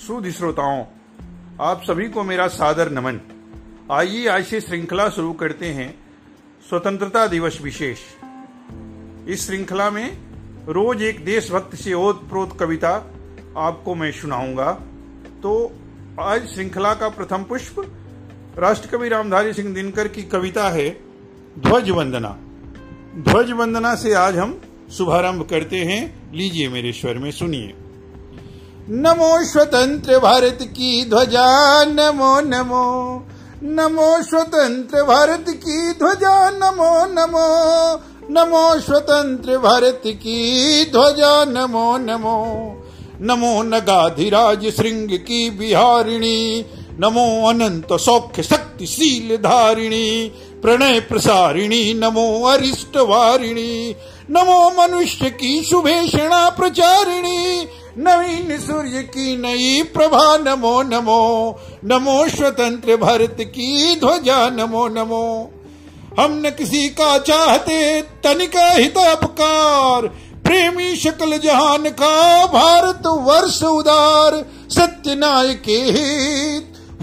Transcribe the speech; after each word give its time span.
सुधी 0.00 0.30
श्रोताओं 0.30 0.84
आप 1.60 1.82
सभी 1.84 2.08
को 2.08 2.22
मेरा 2.22 2.46
सादर 2.48 2.90
नमन। 2.90 3.20
आइए 3.92 4.28
आज 4.28 4.44
से 4.44 4.60
श्रृंखला 4.60 5.08
शुरू 5.08 5.32
करते 5.32 5.66
हैं 5.66 5.88
स्वतंत्रता 6.68 7.26
दिवस 7.26 7.58
विशेष। 7.62 7.98
इस 9.28 9.46
श्रृंखला 9.46 9.90
में 9.90 10.18
रोज 10.68 11.02
एक 11.02 11.24
देशभक्त 11.24 11.74
से 11.76 11.92
ओत 11.94 12.28
प्रोत 12.28 12.56
कविता 12.60 12.90
आपको 13.56 13.94
मैं 13.94 14.10
सुनाऊँगा। 14.12 14.72
तो 15.42 15.52
आज 16.20 16.48
श्रृंखला 16.48 16.94
का 16.94 17.08
प्रथम 17.08 17.44
पुष्प 17.44 17.84
राष्ट्रकवि 18.58 19.08
रामधारी 19.08 19.52
सिंह 19.52 19.74
दिनकर 19.74 20.08
की 20.08 20.22
कविता 20.22 20.68
है, 20.68 20.88
ध्वज 21.58 21.90
वंदना। 21.90 22.36
ध्वज 23.18 23.50
वंदना 23.50 23.94
से 23.94 24.14
आज 24.14 24.38
हम 24.38 24.60
शुभारंभ 24.92 25.48
करते 25.48 25.84
हैं। 25.84 26.32
लीजिए 26.32 26.68
मेरे 26.68 26.92
स्वर 26.92 27.18
में 27.18 27.30
सुनिए। 27.30 27.74
नमो 28.92 29.44
स्वतंत्र 29.44 30.18
भारत 30.18 30.58
की 30.62 31.10
ध्वजा, 31.10 31.84
नमो 31.84 32.40
नमो। 32.40 33.16
नमो 33.62 34.22
स्वतंत्र 34.22 35.02
भारत 35.02 35.44
की 35.48 35.90
ध्वजा, 35.92 36.50
नमो 36.50 37.06
नमो। 37.06 37.94
नमो 38.30 38.80
स्वतंत्र 38.80 39.58
भारत 39.58 40.02
की 40.06 40.84
ध्वजा, 40.84 41.44
नमो 41.44 41.98
नमो। 41.98 42.46
नमो 43.20 43.62
नगाधिराज 43.62 44.66
श्रृंग 44.76 45.08
की 45.08 45.50
बिहारिणी। 45.50 46.66
नमो 47.00 47.48
अनंत 47.48 47.88
सौख्य 47.92 48.42
शक्तिशील 48.42 49.36
धारिणी। 49.36 50.32
प्रणय 50.62 51.00
प्रसारिणी, 51.00 51.94
नमो 51.94 52.44
अरिष्ट 52.44 52.96
वारिणी। 52.96 53.96
नमो 54.30 54.70
मनुष्य 54.70 55.30
की 55.30 55.64
शुभेषणा 55.64 56.50
प्रचारिणी। 56.50 57.68
नवीन 57.98 58.60
सूर्य 58.60 59.02
की 59.02 59.36
नई 59.36 59.82
प्रभा, 59.82 60.36
नमो 60.36 60.82
नमो। 60.82 61.56
नमो 61.84 62.28
स्वतंत्र 62.28 62.96
भारत 62.96 63.36
की 63.40 63.96
ध्वजा, 63.96 64.50
नमो 64.50 64.88
नमो। 64.88 65.50
हम 66.20 66.42
न 66.46 66.50
किसी 66.50 66.88
का 66.88 67.18
चाहते, 67.18 68.02
तनिका 68.02 68.70
हित 68.70 68.98
अपकार। 68.98 70.06
प्रेमी 70.44 70.96
शक्ल 70.96 71.38
जहान 71.38 71.82
का 71.82 72.46
भारत 72.46 73.02
वर्ष 73.06 73.62
उदार, 73.62 74.44
सत्य 74.70 75.14
नायक 75.14 75.62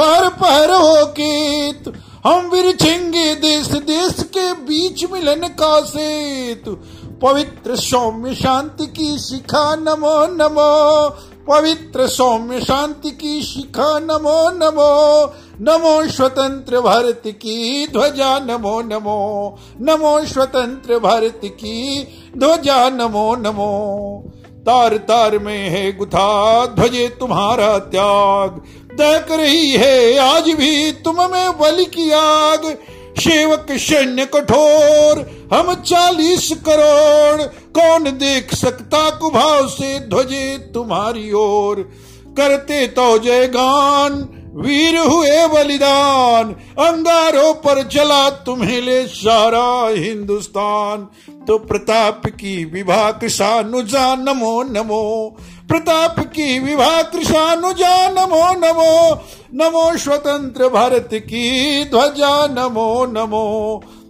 पर 0.00 0.28
पर 0.28 0.70
हो 0.70 1.06
केत। 1.06 1.92
हम 2.26 2.50
विरछेंगे 2.50 3.34
देश 3.34 3.66
देश 3.66 4.22
के 4.22 4.52
बीच 4.52 5.12
मिलन 5.12 5.34
का 5.34 5.80
सेतु। 5.80 6.78
पवित्र 7.22 7.76
सौम्य 7.76 8.34
शांति 8.34 8.86
की 8.86 9.18
शिखा, 9.18 9.76
नमो 9.76 10.26
नमो। 10.26 11.08
पवित्र 11.48 12.06
सौम्य 12.06 12.60
शांति 12.60 13.10
की 13.10 13.42
शिखा, 13.42 13.98
नमो 13.98 14.50
नमो। 14.50 15.26
नमो 15.60 16.08
स्वतंत्र 16.08 16.80
भारत 16.80 17.22
की 17.26 17.86
ध्वजा, 17.86 18.38
नमो 18.38 18.80
नमो। 18.80 19.58
नमो 19.80 20.26
स्वतंत्र 20.26 20.98
भारत 20.98 21.40
की 21.44 22.06
ध्वजा, 22.38 22.90
नमो 22.90 23.34
नमो। 23.34 24.24
तार 24.54 24.96
तार 24.96 25.38
में 25.38 25.68
है 25.68 25.96
गुथा, 25.96 26.66
ध्वजे 26.66 27.08
तुम्हारा 27.08 27.78
त्याग। 27.78 28.62
दहक 28.96 29.26
रही 29.30 29.70
है। 29.70 30.18
आज 30.18 30.42
भी 30.42 30.92
तुम 30.92 31.16
में 31.32 31.58
बलि 31.58 31.84
की 31.84 32.10
आग। 32.10 32.78
सेवक 33.18 33.66
सैन्य 33.70 34.24
कठोर, 34.24 35.18
हम 35.52 35.74
चालीस 35.74 36.52
करोड़। 36.68 37.42
कौन 37.78 38.04
देख 38.04 38.54
सकता 38.54 39.10
कुभाव 39.10 39.68
से 39.68 39.98
ध्वजे 39.98 40.58
तुम्हारी 40.58 41.32
ओर? 41.32 41.92
करते 42.36 42.86
तो 42.86 43.18
जय 43.18 43.46
गान 43.46 44.40
वीर 44.56 44.98
हुए 44.98 45.46
बलिदान। 45.46 46.52
अंगारों 46.86 47.54
पर 47.54 47.82
चला 47.82 48.30
तुम्हें 48.30 48.82
ले 48.82 49.06
सारा 49.06 49.88
हिंदुस्तान। 49.88 51.08
तो 51.48 51.58
प्रताप 51.58 52.22
की 52.26 52.64
विभा 52.64 53.10
कृषानुजा 53.12 54.14
नमो 54.14 54.62
नमो। 54.62 55.36
प्रताप 55.68 56.18
की 56.18 56.58
विभा 56.58 57.02
कृषानुजा 57.02 57.94
नमो 58.10 58.42
नमो 58.58 59.14
नमो 59.54 59.96
स्वतंत्र 59.96 60.68
भारत 60.68 61.08
की 61.14 61.84
ध्वजा, 61.84 62.46
नमो 62.46 63.04
नमो 63.06 63.44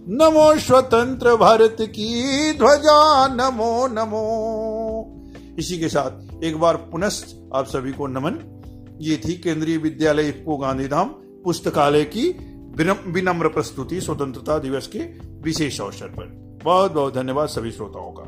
नमो 0.09 0.47
स्वतंत्र 0.59 1.35
भारत 1.35 1.77
की 1.81 2.53
ध्वजा, 2.53 3.27
नमो 3.27 3.87
नमो। 3.87 4.25
इसी 5.59 5.77
के 5.79 5.89
साथ 5.89 6.43
एक 6.43 6.59
बार 6.59 6.75
पुनः 6.91 7.09
आप 7.55 7.65
सभी 7.67 7.91
को 7.91 8.07
नमन। 8.07 8.39
ये 9.01 9.17
थी 9.17 9.33
केंद्रीय 9.33 9.77
विद्यालय 9.77 10.27
इफ्को 10.29 10.57
गांधीधाम 10.57 11.07
पुस्तकालय 11.43 12.03
की 12.03 12.29
विनम्र 13.11 13.47
प्रस्तुति 13.47 14.01
स्वतंत्रता 14.01 14.57
दिवस 14.59 14.87
के 14.87 14.99
विशेष 15.41 15.79
अवसर 15.81 16.07
पर। 16.07 16.25
बहुत 16.63 16.91
बहुत 16.91 17.15
धन्यवाद 17.15 17.47
सभी 17.47 17.71
श्रोताओं 17.71 18.11
का। 18.11 18.24